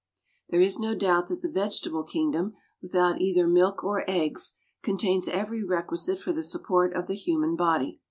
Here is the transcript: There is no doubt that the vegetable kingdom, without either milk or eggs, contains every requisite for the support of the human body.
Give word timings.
There 0.49 0.59
is 0.61 0.79
no 0.79 0.95
doubt 0.95 1.27
that 1.27 1.41
the 1.43 1.47
vegetable 1.51 2.01
kingdom, 2.03 2.55
without 2.81 3.21
either 3.21 3.45
milk 3.45 3.83
or 3.83 4.03
eggs, 4.09 4.55
contains 4.81 5.27
every 5.27 5.63
requisite 5.63 6.17
for 6.19 6.33
the 6.33 6.41
support 6.41 6.91
of 6.95 7.05
the 7.05 7.13
human 7.13 7.55
body. 7.55 7.99